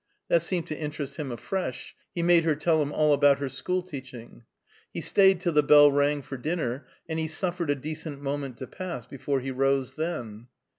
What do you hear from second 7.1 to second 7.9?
he suffered a